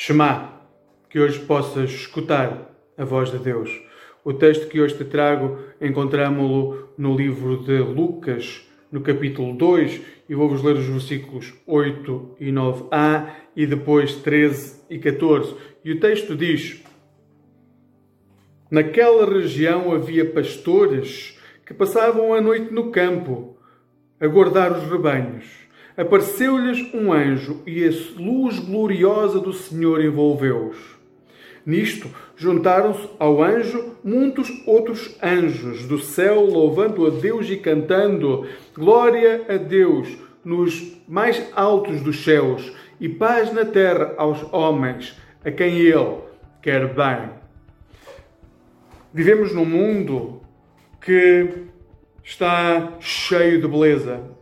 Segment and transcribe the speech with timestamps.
[0.00, 0.62] Shema,
[1.10, 3.82] que hoje possas escutar a voz de Deus.
[4.24, 10.36] O texto que hoje te trago encontramos-lo no livro de Lucas, no capítulo 2, e
[10.36, 13.26] vou-vos ler os versículos 8 e 9a
[13.56, 15.56] e depois 13 e 14.
[15.84, 16.80] E o texto diz:
[18.70, 21.36] Naquela região havia pastores
[21.66, 23.58] que passavam a noite no campo
[24.20, 25.67] a guardar os rebanhos.
[25.98, 30.76] Apareceu-lhes um anjo e a luz gloriosa do Senhor envolveu-os.
[31.66, 39.44] Nisto juntaram-se ao anjo muitos outros anjos do céu, louvando a Deus e cantando: Glória
[39.48, 45.78] a Deus nos mais altos dos céus e paz na terra aos homens, a quem
[45.78, 46.18] Ele
[46.62, 47.28] quer bem.
[49.12, 50.42] Vivemos num mundo
[51.00, 51.66] que
[52.22, 54.37] está cheio de beleza.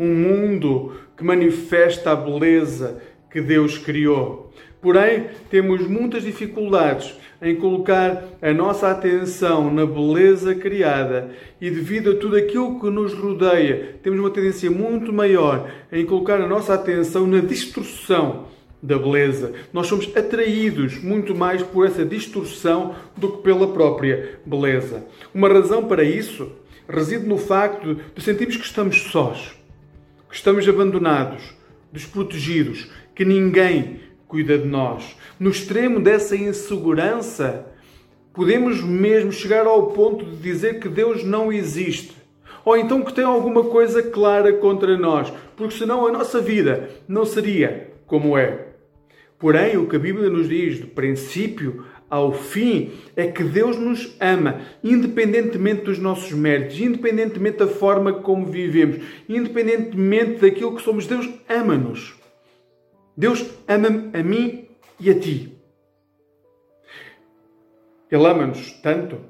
[0.00, 4.50] Um mundo que manifesta a beleza que Deus criou.
[4.80, 11.30] Porém, temos muitas dificuldades em colocar a nossa atenção na beleza criada
[11.60, 16.40] e devido a tudo aquilo que nos rodeia, temos uma tendência muito maior em colocar
[16.40, 18.46] a nossa atenção na distorção
[18.82, 19.52] da beleza.
[19.70, 25.04] Nós somos atraídos muito mais por essa distorção do que pela própria beleza.
[25.34, 26.50] Uma razão para isso
[26.88, 29.59] reside no facto de sentirmos que estamos sós,
[30.30, 31.42] que estamos abandonados,
[31.92, 35.16] desprotegidos, que ninguém cuida de nós.
[35.40, 37.66] No extremo dessa insegurança,
[38.32, 42.14] podemos mesmo chegar ao ponto de dizer que Deus não existe.
[42.64, 47.24] Ou então que tem alguma coisa clara contra nós, porque senão a nossa vida não
[47.24, 48.68] seria como é.
[49.36, 54.16] Porém, o que a Bíblia nos diz, do princípio ao fim, é que Deus nos
[54.20, 61.06] ama, independentemente dos nossos méritos, independentemente da forma como vivemos, independentemente daquilo que somos.
[61.06, 62.16] Deus ama-nos.
[63.16, 65.56] Deus ama-me a mim e a ti.
[68.10, 69.20] Ele ama-nos tanto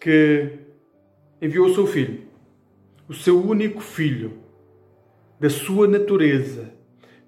[0.00, 0.50] que
[1.42, 2.22] enviou o seu filho,
[3.06, 4.38] o seu único filho,
[5.38, 6.78] da sua natureza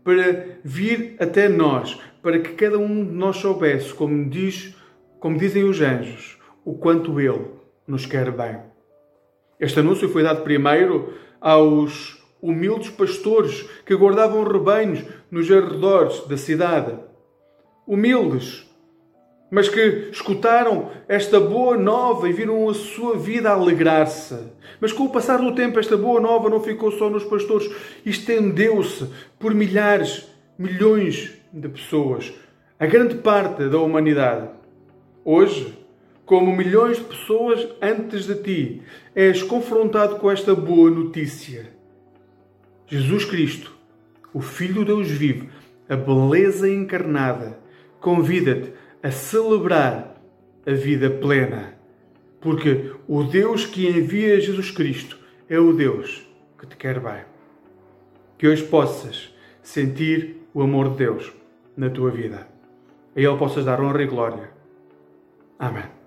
[0.03, 4.75] para vir até nós, para que cada um de nós soubesse, como diz,
[5.20, 7.47] como dizem os anjos, o quanto ele
[7.86, 8.58] nos quer bem.
[9.60, 16.94] Este anúncio foi dado primeiro aos humildes pastores que guardavam rebanhos nos arredores da cidade.
[17.86, 18.66] Humildes,
[19.50, 24.38] mas que escutaram esta boa nova e viram a sua vida alegrar-se.
[24.80, 27.70] Mas com o passar do tempo, esta boa nova não ficou só nos pastores,
[28.06, 29.06] estendeu-se
[29.38, 30.26] por milhares,
[30.56, 32.32] milhões de pessoas,
[32.78, 34.59] a grande parte da humanidade.
[35.32, 35.78] Hoje,
[36.26, 38.82] como milhões de pessoas antes de ti,
[39.14, 41.70] és confrontado com esta boa notícia.
[42.88, 43.72] Jesus Cristo,
[44.34, 45.48] o Filho de Deus vivo,
[45.88, 47.60] a beleza encarnada,
[48.00, 50.20] convida-te a celebrar
[50.66, 51.74] a vida plena.
[52.41, 55.16] Porque o Deus que envia Jesus Cristo
[55.48, 57.22] é o Deus que te quer bem.
[58.36, 61.32] Que hoje possas sentir o amor de Deus
[61.76, 62.48] na tua vida.
[63.14, 64.59] A Ele possas dar honra e glória.
[65.60, 66.00] Amen.